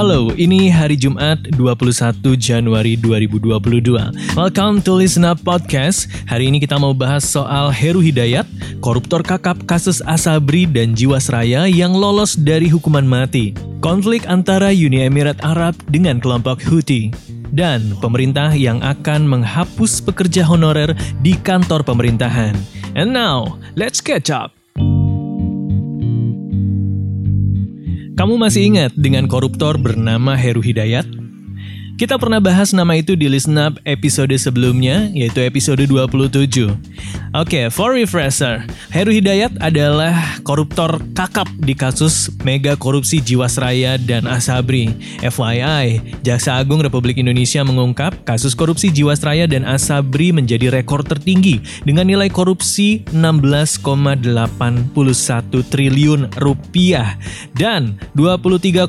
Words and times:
Halo, 0.00 0.32
ini 0.32 0.72
hari 0.72 0.96
Jumat 0.96 1.44
21 1.60 2.24
Januari 2.40 2.96
2022. 2.96 4.32
Welcome 4.32 4.80
to 4.80 4.96
Listen 4.96 5.28
Up 5.28 5.36
Podcast. 5.44 6.08
Hari 6.24 6.48
ini 6.48 6.56
kita 6.56 6.80
mau 6.80 6.96
bahas 6.96 7.20
soal 7.28 7.68
Heru 7.68 8.00
Hidayat, 8.00 8.48
koruptor 8.80 9.20
kakap 9.20 9.60
kasus 9.68 10.00
Asabri 10.08 10.64
dan 10.64 10.96
Jiwasraya 10.96 11.68
yang 11.68 11.92
lolos 11.92 12.32
dari 12.32 12.72
hukuman 12.72 13.04
mati. 13.04 13.52
Konflik 13.84 14.24
antara 14.24 14.72
Uni 14.72 15.04
Emirat 15.04 15.36
Arab 15.44 15.76
dengan 15.92 16.16
kelompok 16.16 16.64
Houthi. 16.64 17.12
Dan 17.52 17.92
pemerintah 18.00 18.56
yang 18.56 18.80
akan 18.80 19.28
menghapus 19.28 20.00
pekerja 20.00 20.48
honorer 20.48 20.96
di 21.20 21.36
kantor 21.36 21.84
pemerintahan. 21.84 22.56
And 22.96 23.12
now, 23.12 23.60
let's 23.76 24.00
catch 24.00 24.32
up. 24.32 24.59
Kamu 28.20 28.36
masih 28.36 28.68
ingat 28.68 28.92
dengan 29.00 29.24
koruptor 29.24 29.80
bernama 29.80 30.36
Heru 30.36 30.60
Hidayat? 30.60 31.19
Kita 32.00 32.16
pernah 32.16 32.40
bahas 32.40 32.72
nama 32.72 32.96
itu 32.96 33.12
di 33.12 33.28
Listen 33.28 33.60
Up 33.60 33.76
episode 33.84 34.32
sebelumnya, 34.40 35.12
yaitu 35.12 35.44
episode 35.44 35.84
27. 35.84 36.32
Oke, 36.32 36.72
okay, 37.36 37.64
for 37.68 37.92
refresher, 37.92 38.64
Heru 38.88 39.12
Hidayat 39.12 39.60
adalah 39.60 40.40
koruptor 40.40 40.96
kakap 41.12 41.44
di 41.60 41.76
kasus 41.76 42.32
mega 42.40 42.72
korupsi 42.72 43.20
Jiwasraya 43.20 44.00
dan 44.00 44.24
Asabri. 44.24 44.96
FYI, 45.20 46.00
Jaksa 46.24 46.56
Agung 46.56 46.80
Republik 46.80 47.20
Indonesia 47.20 47.60
mengungkap 47.60 48.24
kasus 48.24 48.56
korupsi 48.56 48.88
Jiwasraya 48.88 49.44
dan 49.44 49.68
Asabri 49.68 50.32
menjadi 50.32 50.72
rekor 50.72 51.04
tertinggi 51.04 51.60
dengan 51.84 52.08
nilai 52.08 52.32
korupsi 52.32 53.04
16,81 53.12 54.88
triliun 55.68 56.32
rupiah 56.40 57.20
dan 57.52 58.00
23,7 58.16 58.88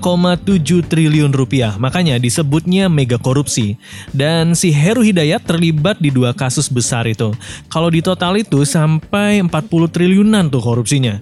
triliun 0.88 1.36
rupiah. 1.36 1.76
Makanya 1.76 2.16
disebutnya 2.16 2.88
mega 3.02 3.18
korupsi. 3.18 3.82
Dan 4.14 4.54
si 4.54 4.70
Heru 4.70 5.02
Hidayat 5.02 5.42
terlibat 5.42 5.98
di 5.98 6.14
dua 6.14 6.38
kasus 6.38 6.70
besar 6.70 7.10
itu. 7.10 7.34
Kalau 7.74 7.90
di 7.90 8.06
total 8.06 8.38
itu 8.38 8.62
sampai 8.62 9.42
40 9.42 9.90
triliunan 9.90 10.46
tuh 10.54 10.62
korupsinya. 10.62 11.18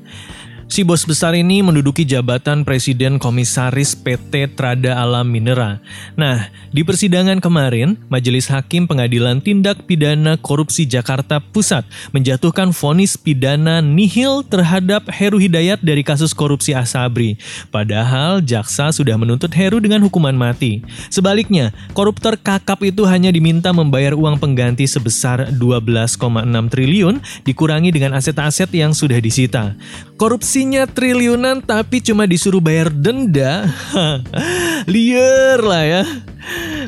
Si 0.70 0.86
bos 0.86 1.02
besar 1.02 1.34
ini 1.34 1.66
menduduki 1.66 2.06
jabatan 2.06 2.62
Presiden 2.62 3.18
Komisaris 3.18 3.98
PT 3.98 4.54
Trada 4.54 5.02
Alam 5.02 5.26
Minera. 5.26 5.82
Nah, 6.14 6.54
di 6.70 6.86
persidangan 6.86 7.42
kemarin, 7.42 7.98
Majelis 8.06 8.46
Hakim 8.54 8.86
Pengadilan 8.86 9.42
Tindak 9.42 9.90
Pidana 9.90 10.38
Korupsi 10.38 10.86
Jakarta 10.86 11.42
Pusat 11.42 11.90
menjatuhkan 12.14 12.70
vonis 12.70 13.18
pidana 13.18 13.82
nihil 13.82 14.46
terhadap 14.46 15.10
Heru 15.10 15.42
Hidayat 15.42 15.82
dari 15.82 16.06
kasus 16.06 16.38
korupsi 16.38 16.78
Asabri. 16.78 17.42
Padahal 17.74 18.46
jaksa 18.46 18.94
sudah 18.94 19.18
menuntut 19.18 19.50
Heru 19.50 19.82
dengan 19.82 20.06
hukuman 20.06 20.38
mati. 20.38 20.86
Sebaliknya, 21.10 21.74
koruptor 21.98 22.38
kakap 22.38 22.86
itu 22.86 23.10
hanya 23.10 23.34
diminta 23.34 23.74
membayar 23.74 24.14
uang 24.14 24.38
pengganti 24.38 24.86
sebesar 24.86 25.50
12,6 25.50 26.30
triliun 26.70 27.18
dikurangi 27.42 27.90
dengan 27.90 28.14
aset-aset 28.14 28.70
yang 28.78 28.94
sudah 28.94 29.18
disita. 29.18 29.74
Korupsi 30.14 30.59
Korupsinya 30.60 30.92
triliunan 30.92 31.64
tapi 31.64 32.04
cuma 32.04 32.28
disuruh 32.28 32.60
bayar 32.60 32.92
denda. 32.92 33.64
Liar 34.92 35.64
lah 35.64 35.84
ya. 35.88 36.04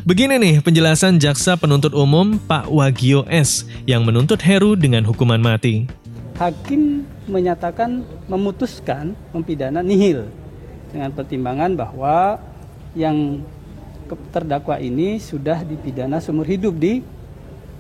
Begini 0.04 0.36
nih 0.36 0.60
penjelasan 0.60 1.16
jaksa 1.16 1.56
penuntut 1.56 1.96
umum 1.96 2.36
Pak 2.36 2.68
Wagio 2.68 3.24
S 3.32 3.64
yang 3.88 4.04
menuntut 4.04 4.44
Heru 4.44 4.76
dengan 4.76 5.08
hukuman 5.08 5.40
mati. 5.40 5.88
Hakim 6.36 7.08
menyatakan 7.32 8.04
memutuskan 8.28 9.16
mempidana 9.32 9.80
nihil 9.80 10.28
dengan 10.92 11.16
pertimbangan 11.16 11.72
bahwa 11.72 12.44
yang 12.92 13.40
terdakwa 14.36 14.84
ini 14.84 15.16
sudah 15.16 15.64
dipidana 15.64 16.20
seumur 16.20 16.44
hidup 16.44 16.76
di 16.76 17.00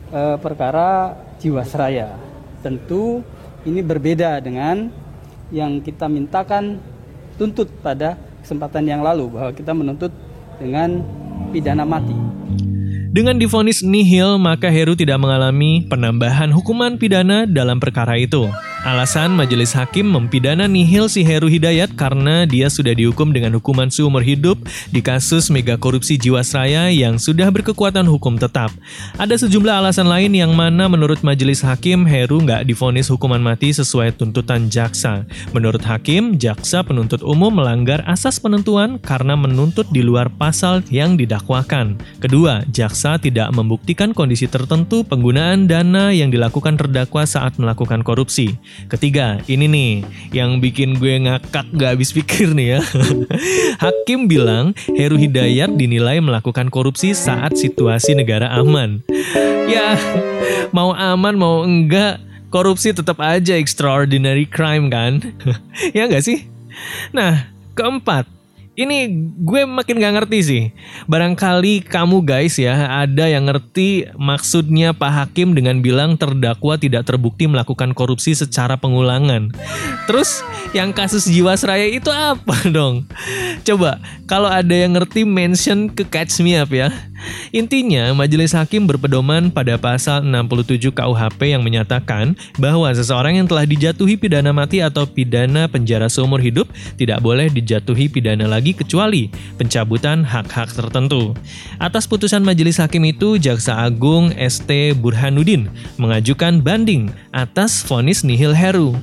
e, 0.07 0.22
perkara 0.40 1.19
Jiwasraya. 1.44 2.16
Tentu 2.63 3.28
ini 3.68 3.84
berbeda 3.84 4.40
dengan 4.40 5.01
yang 5.51 5.84
kita 5.84 6.07
mintakan 6.07 6.79
tuntut 7.35 7.67
pada 7.84 8.16
kesempatan 8.41 8.88
yang 8.88 9.01
lalu 9.03 9.29
bahwa 9.29 9.51
kita 9.53 9.72
menuntut 9.75 10.12
dengan 10.57 11.03
pidana 11.51 11.84
mati. 11.85 12.16
Dengan 13.12 13.35
difonis 13.35 13.84
nihil, 13.84 14.39
maka 14.39 14.72
Heru 14.72 14.95
tidak 14.95 15.19
mengalami 15.19 15.84
penambahan 15.84 16.47
hukuman 16.56 16.95
pidana 16.95 17.44
dalam 17.44 17.75
perkara 17.75 18.16
itu. 18.16 18.47
Alasan 18.81 19.38
majelis 19.38 19.78
hakim 19.78 20.09
mempidana 20.09 20.66
nihil 20.66 21.06
si 21.06 21.22
Heru 21.22 21.46
Hidayat 21.46 21.94
karena 21.94 22.50
dia 22.50 22.66
sudah 22.66 22.97
dihukum 22.97 23.30
dengan 23.30 23.53
hukuman 23.62 23.94
seumur 23.94 24.25
hidup 24.25 24.58
di 24.90 25.06
kasus 25.06 25.53
mega 25.53 25.78
korupsi 25.78 26.18
Jiwasraya 26.18 26.90
yang 26.90 27.22
sudah 27.22 27.53
berkekuatan 27.53 28.09
hukum 28.09 28.42
tetap. 28.42 28.74
Ada 29.22 29.46
sejumlah 29.46 29.86
alasan 29.86 30.09
lain 30.09 30.34
yang 30.34 30.58
mana 30.58 30.90
menurut 30.90 31.22
majelis 31.22 31.62
hakim 31.62 32.09
Heru 32.09 32.42
nggak 32.42 32.66
difonis 32.66 33.06
hukuman 33.14 33.38
mati 33.38 33.69
sesuai 33.69 34.18
tuntutan 34.18 34.66
jaksa. 34.66 35.30
Menurut 35.53 35.86
hakim, 35.86 36.42
jaksa 36.42 36.81
penuntut 36.81 37.22
umum 37.22 37.53
melanggar 37.53 38.02
asas 38.09 38.42
penentuan 38.42 38.98
karena 38.98 39.38
menuntut 39.38 39.86
di 39.94 40.02
luar 40.02 40.25
pasal 40.42 40.81
yang 40.90 41.22
didakwakan. 41.22 42.02
Kedua, 42.18 42.66
jaksa 42.74 43.22
tidak 43.22 43.53
membuktikan 43.53 44.09
kondisi 44.18 44.50
tertentu 44.50 45.06
penggunaan 45.06 45.69
dana 45.69 46.09
yang 46.09 46.34
dilakukan 46.34 46.81
terdakwa 46.81 47.30
saat 47.30 47.62
melakukan 47.62 48.02
korupsi. 48.02 48.58
Ketiga, 48.91 49.39
ini 49.47 49.65
nih 49.71 49.91
yang 50.35 50.59
bikin 50.59 50.99
gue 50.99 51.15
ngakak 51.23 51.67
gak 51.75 51.95
habis 51.95 52.11
pikir 52.11 52.51
nih 52.51 52.77
ya. 52.77 52.81
Hakim 53.83 54.27
bilang 54.27 54.75
Heru 54.91 55.15
Hidayat 55.15 55.75
dinilai 55.79 56.19
melakukan 56.19 56.67
korupsi 56.67 57.15
saat 57.15 57.55
situasi 57.55 58.17
negara 58.17 58.51
aman. 58.51 58.99
Ya, 59.71 59.95
mau 60.75 60.91
aman 60.91 61.35
mau 61.39 61.63
enggak, 61.63 62.19
korupsi 62.51 62.91
tetap 62.91 63.23
aja 63.23 63.55
extraordinary 63.55 64.43
crime 64.43 64.91
kan? 64.91 65.23
ya 65.97 66.11
nggak 66.11 66.23
sih? 66.25 66.43
Nah, 67.15 67.47
keempat, 67.75 68.27
ini 68.79 69.11
gue 69.43 69.67
makin 69.67 69.99
gak 69.99 70.15
ngerti 70.21 70.39
sih. 70.39 70.63
Barangkali 71.11 71.83
kamu 71.83 72.23
guys 72.23 72.55
ya 72.55 73.03
ada 73.03 73.27
yang 73.27 73.51
ngerti 73.51 74.07
maksudnya 74.15 74.95
Pak 74.95 75.11
Hakim 75.11 75.51
dengan 75.51 75.83
bilang 75.83 76.15
terdakwa 76.15 76.79
tidak 76.79 77.03
terbukti 77.03 77.51
melakukan 77.51 77.91
korupsi 77.91 78.31
secara 78.31 78.79
pengulangan. 78.79 79.51
Terus 80.07 80.39
yang 80.71 80.95
kasus 80.95 81.27
Jiwasraya 81.27 81.91
itu 81.91 82.07
apa 82.07 82.55
dong? 82.75 83.03
Coba 83.67 83.99
kalau 84.23 84.47
ada 84.47 84.71
yang 84.71 84.95
ngerti 84.95 85.27
mention 85.27 85.91
ke 85.91 86.07
Catch 86.07 86.39
Me 86.39 86.55
Up 86.55 86.71
ya. 86.71 86.89
Intinya, 87.51 88.11
majelis 88.15 88.55
hakim 88.55 88.87
berpedoman 88.87 89.51
pada 89.51 89.75
pasal 89.75 90.23
67 90.23 90.91
KUHP 90.91 91.53
yang 91.53 91.61
menyatakan 91.61 92.33
bahwa 92.57 92.87
seseorang 92.91 93.37
yang 93.39 93.47
telah 93.47 93.67
dijatuhi 93.67 94.15
pidana 94.15 94.55
mati 94.55 94.79
atau 94.79 95.03
pidana 95.05 95.67
penjara 95.67 96.07
seumur 96.07 96.39
hidup 96.39 96.69
tidak 96.95 97.19
boleh 97.19 97.51
dijatuhi 97.51 98.07
pidana 98.07 98.47
lagi 98.47 98.71
kecuali 98.71 99.27
pencabutan 99.59 100.23
hak-hak 100.23 100.71
tertentu. 100.71 101.35
Atas 101.77 102.07
putusan 102.07 102.41
majelis 102.41 102.79
hakim 102.79 103.03
itu, 103.07 103.35
Jaksa 103.41 103.81
Agung 103.83 104.31
ST 104.35 104.95
Burhanuddin 104.99 105.67
mengajukan 105.99 106.63
banding 106.63 107.11
atas 107.35 107.83
vonis 107.83 108.23
nihil 108.23 108.55
heru. 108.55 108.95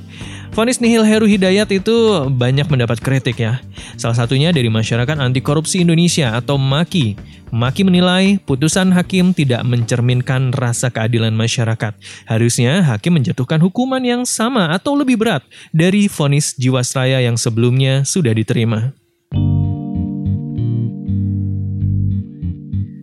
Vonis 0.49 0.81
nihil 0.81 1.05
Heru 1.05 1.29
Hidayat 1.29 1.69
itu 1.69 2.25
banyak 2.25 2.65
mendapat 2.67 2.97
kritik 2.99 3.37
ya. 3.37 3.61
Salah 3.95 4.17
satunya 4.17 4.49
dari 4.49 4.67
Masyarakat 4.67 5.15
Anti 5.21 5.45
Korupsi 5.45 5.85
Indonesia 5.85 6.33
atau 6.33 6.57
MAKI. 6.57 7.15
MAKI 7.53 7.81
menilai 7.85 8.25
putusan 8.43 8.89
hakim 8.93 9.31
tidak 9.31 9.61
mencerminkan 9.65 10.49
rasa 10.53 10.89
keadilan 10.89 11.33
masyarakat. 11.37 11.93
Harusnya 12.25 12.81
hakim 12.81 13.21
menjatuhkan 13.21 13.61
hukuman 13.61 14.01
yang 14.01 14.25
sama 14.25 14.73
atau 14.73 14.97
lebih 14.97 15.21
berat 15.21 15.45
dari 15.69 16.09
vonis 16.09 16.57
Jiwasraya 16.57 17.21
yang 17.21 17.37
sebelumnya 17.37 18.01
sudah 18.05 18.33
diterima. 18.33 18.98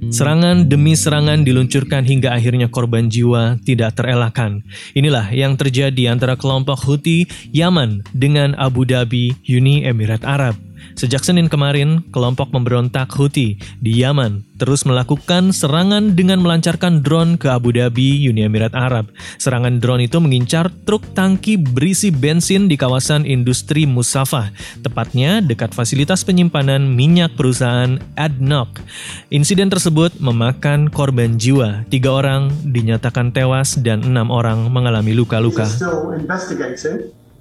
Serangan 0.06 0.70
demi 0.70 0.94
serangan 0.94 1.42
diluncurkan 1.42 2.06
hingga 2.06 2.30
akhirnya 2.30 2.70
korban 2.70 3.10
jiwa 3.10 3.58
tidak 3.66 3.98
terelakkan. 3.98 4.62
Inilah 4.94 5.34
yang 5.34 5.58
terjadi 5.58 6.14
antara 6.14 6.38
kelompok 6.38 6.78
Houthi 6.86 7.26
Yaman 7.50 8.06
dengan 8.14 8.54
Abu 8.54 8.86
Dhabi 8.86 9.34
Uni 9.50 9.82
Emirat 9.82 10.22
Arab. 10.22 10.54
Sejak 10.96 11.28
Senin 11.28 11.52
kemarin, 11.52 12.00
kelompok 12.08 12.48
pemberontak 12.48 13.12
Houthi 13.12 13.60
di 13.84 14.00
Yaman 14.00 14.56
terus 14.56 14.88
melakukan 14.88 15.52
serangan 15.52 16.16
dengan 16.16 16.40
melancarkan 16.40 17.04
drone 17.04 17.36
ke 17.36 17.52
Abu 17.52 17.76
Dhabi, 17.76 18.24
Uni 18.24 18.48
Emirat 18.48 18.72
Arab. 18.72 19.12
Serangan 19.36 19.76
drone 19.76 20.08
itu 20.08 20.16
mengincar 20.18 20.72
truk 20.88 21.04
tangki 21.12 21.60
berisi 21.60 22.08
bensin 22.08 22.64
di 22.64 22.80
kawasan 22.80 23.28
industri 23.28 23.84
Musafah, 23.84 24.48
tepatnya 24.80 25.44
dekat 25.44 25.76
fasilitas 25.76 26.24
penyimpanan 26.24 26.88
minyak 26.88 27.36
perusahaan 27.36 28.00
ADNOC. 28.16 28.80
Insiden 29.28 29.68
tersebut 29.68 30.16
memakan 30.16 30.88
korban 30.88 31.36
jiwa. 31.36 31.84
Tiga 31.92 32.16
orang 32.16 32.48
dinyatakan 32.64 33.36
tewas 33.36 33.76
dan 33.84 34.00
enam 34.00 34.32
orang 34.32 34.72
mengalami 34.72 35.12
luka-luka. 35.12 35.68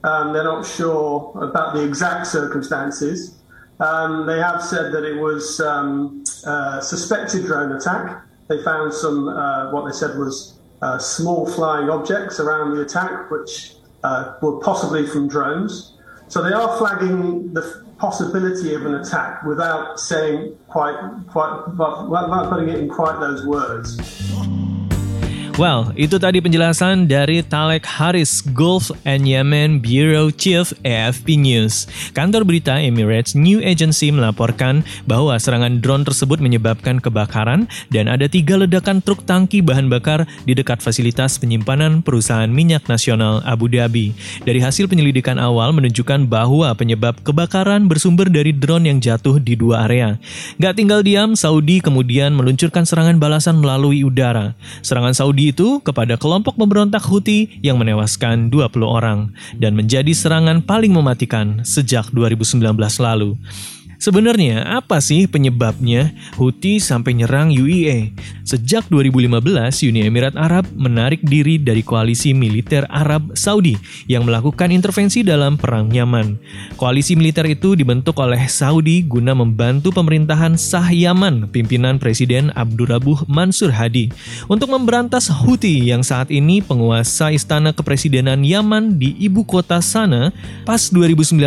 Um, 0.06 0.38
they're 0.38 0.46
not 0.46 0.62
sure 0.62 1.34
about 1.42 1.74
the 1.74 1.82
exact 1.82 2.30
circumstances. 2.30 3.42
Um, 3.80 4.26
they 4.26 4.40
have 4.40 4.64
said 4.64 4.92
that 4.94 5.04
it 5.04 5.20
was 5.20 5.60
um, 5.60 6.24
a 6.46 6.82
suspected 6.82 7.46
drone 7.46 7.74
attack. 7.74 8.24
They 8.48 8.64
found 8.64 8.94
some, 8.94 9.28
uh, 9.28 9.72
what 9.72 9.86
they 9.86 9.92
said 9.92 10.18
was 10.18 10.60
uh, 10.82 10.98
small 10.98 11.46
flying 11.46 11.90
objects 11.90 12.40
around 12.40 12.76
the 12.76 12.82
attack, 12.82 13.32
which 13.32 13.74
uh, 14.04 14.36
were 14.42 14.60
possibly 14.60 15.06
from 15.06 15.28
drones. 15.28 15.98
So 16.28 16.42
they 16.42 16.54
are 16.54 16.78
flagging 16.78 17.54
the 17.54 17.86
possibility 17.98 18.74
of 18.74 18.86
an 18.86 18.96
attack 18.96 19.44
without 19.44 20.00
saying 20.00 20.58
quite, 20.68 20.96
quite, 21.28 21.68
without 21.68 22.50
putting 22.50 22.70
it 22.70 22.80
in 22.80 22.90
quite 22.90 23.20
those 23.20 23.46
words. 23.46 23.98
Well, 25.56 25.96
itu 25.96 26.20
tadi 26.20 26.44
penjelasan 26.44 27.08
dari 27.08 27.40
Talek 27.40 27.88
Haris, 27.88 28.44
Gulf 28.44 28.92
and 29.08 29.24
Yemen 29.24 29.80
Bureau 29.80 30.28
Chief 30.28 30.68
AFP 30.84 31.40
News. 31.40 31.88
Kantor 32.12 32.44
berita 32.44 32.76
Emirates 32.76 33.40
New 33.40 33.64
Agency 33.64 34.12
melaporkan 34.12 34.84
bahwa 35.08 35.32
serangan 35.40 35.80
drone 35.80 36.04
tersebut 36.04 36.44
menyebabkan 36.44 37.00
kebakaran 37.00 37.72
dan 37.88 38.12
ada 38.12 38.28
tiga 38.28 38.60
ledakan 38.60 39.00
truk 39.00 39.24
tangki 39.24 39.64
bahan 39.64 39.88
bakar 39.88 40.28
di 40.44 40.60
dekat 40.60 40.84
fasilitas 40.84 41.40
penyimpanan 41.40 42.04
perusahaan 42.04 42.52
minyak 42.52 42.92
nasional 42.92 43.40
Abu 43.48 43.72
Dhabi. 43.72 44.12
Dari 44.44 44.60
hasil 44.60 44.92
penyelidikan 44.92 45.40
awal 45.40 45.72
menunjukkan 45.72 46.28
bahwa 46.28 46.76
penyebab 46.76 47.24
kebakaran 47.24 47.88
bersumber 47.88 48.28
dari 48.28 48.52
drone 48.52 48.92
yang 48.92 49.00
jatuh 49.00 49.40
di 49.40 49.56
dua 49.56 49.88
area. 49.88 50.20
Gak 50.60 50.84
tinggal 50.84 51.00
diam, 51.00 51.32
Saudi 51.40 51.80
kemudian 51.80 52.36
meluncurkan 52.36 52.84
serangan 52.84 53.24
balasan 53.24 53.64
melalui 53.64 54.04
udara. 54.04 54.52
Serangan 54.84 55.16
Saudi 55.16 55.45
itu 55.52 55.84
kepada 55.84 56.16
kelompok 56.16 56.56
pemberontak 56.56 57.04
Houthi 57.04 57.60
yang 57.62 57.78
menewaskan 57.78 58.50
20 58.50 58.72
orang 58.82 59.36
dan 59.60 59.76
menjadi 59.76 60.10
serangan 60.16 60.64
paling 60.64 60.94
mematikan 60.94 61.62
sejak 61.62 62.10
2019 62.16 62.64
lalu. 63.02 63.36
Sebenarnya 63.96 64.68
apa 64.76 65.00
sih 65.00 65.26
penyebabnya 65.26 66.12
Houthi 66.36 66.84
sampai 66.84 67.16
nyerang 67.16 67.50
UEA? 67.56 68.12
Sejak 68.46 68.86
2015, 68.94 69.90
Uni 69.90 70.06
Emirat 70.06 70.38
Arab 70.38 70.70
menarik 70.78 71.24
diri 71.26 71.58
dari 71.58 71.82
koalisi 71.82 72.36
militer 72.36 72.86
Arab 72.94 73.34
Saudi 73.34 73.74
yang 74.06 74.28
melakukan 74.28 74.70
intervensi 74.70 75.26
dalam 75.26 75.58
perang 75.58 75.90
Yaman. 75.90 76.38
Koalisi 76.78 77.18
militer 77.18 77.48
itu 77.50 77.74
dibentuk 77.74 78.20
oleh 78.22 78.46
Saudi 78.46 79.02
guna 79.02 79.34
membantu 79.34 79.90
pemerintahan 79.96 80.60
sah 80.60 80.92
Yaman 80.92 81.50
pimpinan 81.50 81.98
Presiden 81.98 82.54
Abdurrabuh 82.54 83.26
Mansur 83.26 83.74
Hadi 83.74 84.14
untuk 84.46 84.70
memberantas 84.70 85.32
Houthi 85.32 85.90
yang 85.90 86.06
saat 86.06 86.30
ini 86.30 86.62
penguasa 86.62 87.34
istana 87.34 87.74
kepresidenan 87.74 88.46
Yaman 88.46 89.02
di 89.02 89.18
ibu 89.18 89.42
kota 89.42 89.82
sana. 89.82 90.30
Pas 90.68 90.94
2019, 90.94 91.40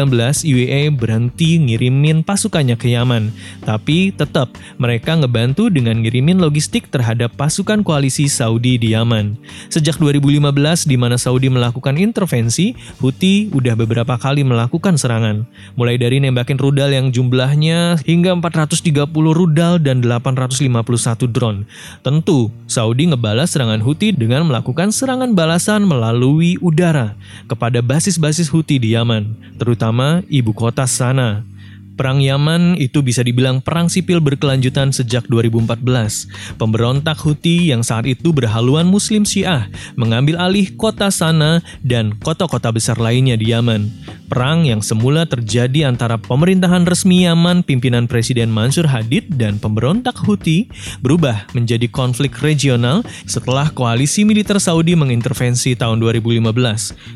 UEA 0.42 0.90
berhenti 0.90 1.62
ngirimin 1.62 2.26
pas 2.26 2.38
pasukannya 2.38 2.79
ke 2.79 2.94
Yaman. 2.94 3.35
Tapi 3.67 4.14
tetap 4.14 4.55
mereka 4.79 5.19
ngebantu 5.19 5.67
dengan 5.75 5.99
ngirimin 5.99 6.38
logistik 6.38 6.87
terhadap 6.87 7.35
pasukan 7.35 7.82
koalisi 7.82 8.31
Saudi 8.31 8.79
di 8.79 8.94
Yaman. 8.94 9.35
Sejak 9.67 9.99
2015 9.99 10.87
di 10.87 10.94
mana 10.94 11.19
Saudi 11.19 11.50
melakukan 11.50 11.99
intervensi, 11.99 12.79
Houthi 13.02 13.50
udah 13.50 13.75
beberapa 13.75 14.14
kali 14.14 14.46
melakukan 14.46 14.94
serangan. 14.94 15.50
Mulai 15.75 15.99
dari 15.99 16.23
nembakin 16.23 16.62
rudal 16.62 16.94
yang 16.94 17.11
jumlahnya 17.11 17.99
hingga 18.06 18.38
430 18.38 19.11
rudal 19.34 19.82
dan 19.82 19.99
851 19.99 21.26
drone. 21.26 21.67
Tentu, 22.06 22.55
Saudi 22.70 23.11
ngebalas 23.11 23.50
serangan 23.50 23.82
Houthi 23.82 24.14
dengan 24.14 24.46
melakukan 24.46 24.94
serangan 24.94 25.34
balasan 25.34 25.82
melalui 25.82 26.55
udara 26.62 27.19
kepada 27.50 27.82
basis-basis 27.82 28.46
Houthi 28.46 28.79
di 28.79 28.94
Yaman, 28.94 29.34
terutama 29.58 30.23
ibu 30.31 30.55
kota 30.55 30.87
sana. 30.87 31.47
Perang 31.98 32.22
Yaman 32.22 32.78
itu 32.78 33.02
bisa 33.02 33.26
dibilang 33.26 33.58
perang 33.58 33.90
sipil 33.90 34.22
berkelanjutan 34.22 34.94
sejak 34.94 35.26
2014. 35.26 35.82
Pemberontak 36.54 37.18
Houthi 37.18 37.74
yang 37.74 37.82
saat 37.82 38.06
itu 38.06 38.30
berhaluan 38.30 38.86
Muslim 38.86 39.26
Syiah 39.26 39.66
mengambil 39.98 40.38
alih 40.38 40.70
kota 40.78 41.10
sana 41.10 41.58
dan 41.82 42.14
kota-kota 42.22 42.70
besar 42.70 43.02
lainnya 43.02 43.34
di 43.34 43.50
Yaman. 43.50 43.90
Perang 44.28 44.68
yang 44.68 44.84
semula 44.84 45.24
terjadi 45.24 45.88
antara 45.88 46.20
pemerintahan 46.20 46.84
resmi 46.84 47.24
Yaman 47.24 47.64
pimpinan 47.64 48.04
Presiden 48.04 48.52
Mansur 48.52 48.84
Hadid 48.84 49.34
dan 49.34 49.56
pemberontak 49.56 50.20
Houthi 50.20 50.68
berubah 51.00 51.48
menjadi 51.56 51.88
konflik 51.88 52.36
regional 52.44 53.02
setelah 53.24 53.72
koalisi 53.72 54.28
militer 54.28 54.60
Saudi 54.60 54.94
mengintervensi 54.94 55.74
tahun 55.74 55.98
2015. 56.04 56.44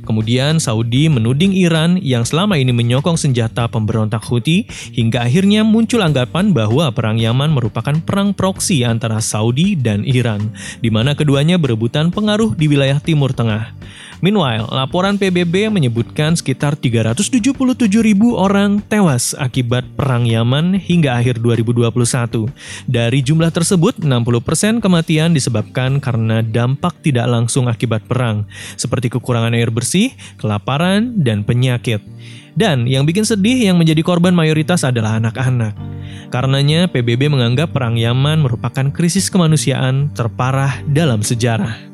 Kemudian 0.08 0.56
Saudi 0.56 1.12
menuding 1.12 1.52
Iran 1.52 2.00
yang 2.00 2.24
selama 2.24 2.56
ini 2.56 2.72
menyokong 2.72 3.20
senjata 3.20 3.68
pemberontak 3.68 4.24
Houthi 4.24 4.71
hingga 4.92 5.24
akhirnya 5.24 5.62
muncul 5.62 6.00
anggapan 6.00 6.50
bahwa 6.50 6.88
perang 6.90 7.20
Yaman 7.20 7.52
merupakan 7.52 7.94
perang 8.02 8.32
proksi 8.32 8.82
antara 8.82 9.20
Saudi 9.22 9.78
dan 9.78 10.02
Iran, 10.02 10.52
di 10.80 10.88
mana 10.88 11.12
keduanya 11.12 11.60
berebutan 11.60 12.10
pengaruh 12.10 12.56
di 12.56 12.66
wilayah 12.68 12.98
Timur 12.98 13.30
Tengah. 13.36 13.74
Meanwhile, 14.22 14.70
laporan 14.70 15.18
PBB 15.18 15.66
menyebutkan 15.66 16.38
sekitar 16.38 16.78
377 16.78 17.66
ribu 18.06 18.38
orang 18.38 18.78
tewas 18.78 19.34
akibat 19.34 19.82
Perang 19.98 20.22
Yaman 20.30 20.78
hingga 20.78 21.18
akhir 21.18 21.42
2021. 21.42 22.46
Dari 22.86 23.18
jumlah 23.18 23.50
tersebut, 23.50 23.98
60% 23.98 24.78
kematian 24.78 25.34
disebabkan 25.34 25.98
karena 25.98 26.38
dampak 26.38 27.02
tidak 27.02 27.26
langsung 27.26 27.66
akibat 27.66 28.06
perang, 28.06 28.46
seperti 28.78 29.10
kekurangan 29.10 29.58
air 29.58 29.74
bersih, 29.74 30.14
kelaparan, 30.38 31.18
dan 31.18 31.42
penyakit. 31.42 31.98
Dan 32.52 32.84
yang 32.84 33.08
bikin 33.08 33.24
sedih 33.24 33.72
yang 33.72 33.80
menjadi 33.80 34.04
korban 34.04 34.36
mayoritas 34.36 34.84
adalah 34.84 35.16
anak-anak. 35.16 35.72
Karenanya 36.28 36.88
PBB 36.88 37.28
menganggap 37.28 37.76
Perang 37.76 37.96
Yaman 37.96 38.44
merupakan 38.44 38.88
krisis 38.92 39.28
kemanusiaan 39.28 40.12
terparah 40.12 40.80
dalam 40.88 41.20
sejarah. 41.20 41.92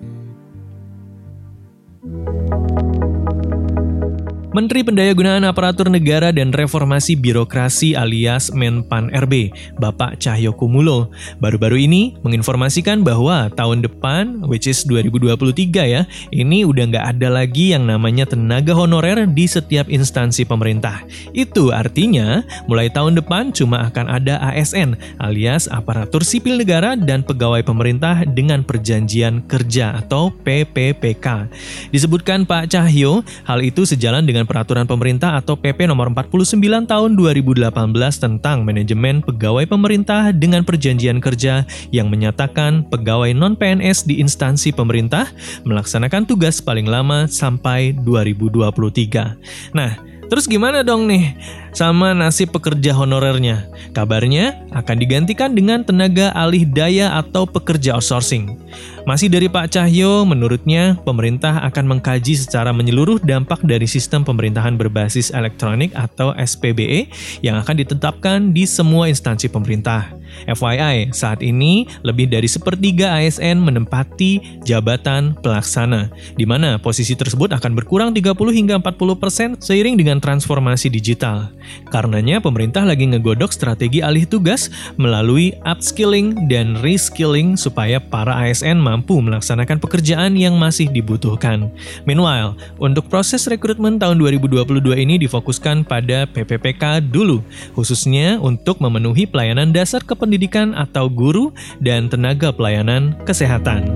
Menteri 4.48 4.80
Pendayagunaan 4.80 5.44
Aparatur 5.44 5.92
Negara 5.92 6.32
dan 6.32 6.56
Reformasi 6.56 7.20
Birokrasi 7.20 7.92
alias 7.92 8.48
Menpan 8.48 9.12
RB, 9.12 9.52
Bapak 9.76 10.16
Cahyo 10.16 10.56
Kumulo, 10.56 11.12
baru-baru 11.36 11.84
ini 11.84 12.16
menginformasikan 12.24 13.04
bahwa 13.04 13.52
tahun 13.52 13.84
depan, 13.84 14.48
which 14.48 14.64
is 14.64 14.88
2023 14.88 15.52
ya, 15.84 16.08
ini 16.32 16.64
udah 16.64 16.84
nggak 16.88 17.06
ada 17.12 17.28
lagi 17.28 17.76
yang 17.76 17.84
namanya 17.84 18.24
tenaga 18.24 18.72
honorer 18.72 19.28
di 19.28 19.44
setiap 19.44 19.84
instansi 19.92 20.48
pemerintah. 20.48 21.04
Itu 21.36 21.68
artinya, 21.68 22.40
mulai 22.64 22.88
tahun 22.88 23.20
depan 23.20 23.52
cuma 23.52 23.84
akan 23.84 24.08
ada 24.08 24.40
ASN 24.40 24.96
alias 25.20 25.68
Aparatur 25.68 26.24
Sipil 26.24 26.56
Negara 26.56 26.96
dan 26.96 27.20
Pegawai 27.20 27.60
Pemerintah 27.60 28.24
dengan 28.24 28.64
Perjanjian 28.64 29.44
Kerja 29.44 29.92
atau 30.00 30.32
PPPK. 30.32 31.52
Disebutkan 31.92 32.48
Pak 32.48 32.72
Cahyo, 32.72 33.20
hal 33.44 33.60
itu 33.60 33.84
sejalan 33.84 34.24
dengan 34.24 34.37
peraturan 34.44 34.86
pemerintah 34.86 35.38
atau 35.38 35.56
PP 35.56 35.88
nomor 35.88 36.10
49 36.12 36.58
tahun 36.86 37.10
2018 37.16 37.72
tentang 38.18 38.62
manajemen 38.62 39.24
pegawai 39.24 39.64
pemerintah 39.66 40.30
dengan 40.34 40.62
perjanjian 40.62 41.18
kerja 41.18 41.66
yang 41.90 42.12
menyatakan 42.12 42.86
pegawai 42.86 43.34
non-PNS 43.34 44.06
di 44.06 44.20
instansi 44.22 44.70
pemerintah 44.70 45.30
melaksanakan 45.64 46.28
tugas 46.28 46.62
paling 46.62 46.86
lama 46.86 47.26
sampai 47.26 47.96
2023. 47.96 49.74
Nah, 49.74 50.07
Terus 50.28 50.44
gimana 50.44 50.84
dong 50.84 51.08
nih 51.08 51.32
sama 51.72 52.12
nasib 52.12 52.52
pekerja 52.52 52.92
honorernya? 52.92 53.64
Kabarnya 53.96 54.68
akan 54.76 54.96
digantikan 55.00 55.56
dengan 55.56 55.80
tenaga 55.80 56.28
alih 56.36 56.68
daya 56.68 57.16
atau 57.16 57.48
pekerja 57.48 57.96
outsourcing. 57.96 58.60
Masih 59.08 59.32
dari 59.32 59.48
Pak 59.48 59.72
Cahyo, 59.72 60.28
menurutnya 60.28 61.00
pemerintah 61.00 61.64
akan 61.64 61.96
mengkaji 61.96 62.36
secara 62.36 62.76
menyeluruh 62.76 63.16
dampak 63.24 63.64
dari 63.64 63.88
sistem 63.88 64.20
pemerintahan 64.20 64.76
berbasis 64.76 65.32
elektronik 65.32 65.96
atau 65.96 66.36
SPBE 66.36 67.08
yang 67.40 67.56
akan 67.56 67.80
ditetapkan 67.80 68.52
di 68.52 68.68
semua 68.68 69.08
instansi 69.08 69.48
pemerintah. 69.48 70.17
FYI, 70.48 71.12
saat 71.12 71.40
ini 71.44 71.88
lebih 72.04 72.30
dari 72.30 72.46
sepertiga 72.46 73.18
ASN 73.20 73.60
menempati 73.60 74.62
jabatan 74.64 75.36
pelaksana, 75.40 76.12
di 76.36 76.44
mana 76.48 76.76
posisi 76.80 77.14
tersebut 77.14 77.52
akan 77.54 77.72
berkurang 77.76 78.10
30 78.14 78.34
hingga 78.52 78.74
40% 78.80 79.18
persen 79.18 79.48
seiring 79.58 80.00
dengan 80.00 80.18
transformasi 80.18 80.88
digital. 80.88 81.52
Karenanya 81.92 82.40
pemerintah 82.40 82.84
lagi 82.84 83.04
ngegodok 83.04 83.52
strategi 83.52 84.00
alih 84.00 84.24
tugas 84.24 84.72
melalui 84.96 85.52
upskilling 85.68 86.48
dan 86.48 86.78
reskilling 86.80 87.56
supaya 87.58 88.00
para 88.00 88.32
ASN 88.48 88.80
mampu 88.80 89.20
melaksanakan 89.20 89.76
pekerjaan 89.80 90.32
yang 90.36 90.56
masih 90.56 90.88
dibutuhkan. 90.88 91.68
Meanwhile, 92.08 92.56
untuk 92.80 93.08
proses 93.12 93.44
rekrutmen 93.44 94.00
tahun 94.00 94.16
2022 94.20 94.96
ini 94.96 95.20
difokuskan 95.20 95.84
pada 95.84 96.24
PPPK 96.28 97.04
dulu, 97.04 97.44
khususnya 97.76 98.40
untuk 98.40 98.80
memenuhi 98.80 99.28
pelayanan 99.28 99.70
dasar 99.72 100.00
kependidikan 100.18 100.74
atau 100.74 101.06
guru 101.06 101.54
dan 101.78 102.10
tenaga 102.10 102.50
pelayanan 102.50 103.14
kesehatan. 103.22 103.94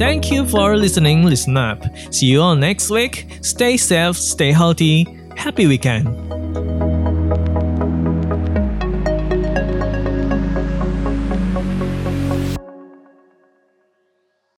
Thank 0.00 0.32
you 0.32 0.48
for 0.48 0.74
listening, 0.74 1.28
listen 1.28 1.60
up. 1.60 1.84
See 2.08 2.32
you 2.32 2.40
all 2.40 2.56
next 2.56 2.88
week. 2.88 3.28
Stay 3.44 3.76
safe, 3.76 4.16
stay 4.16 4.50
healthy. 4.50 5.04
Happy 5.36 5.68
weekend. 5.68 6.08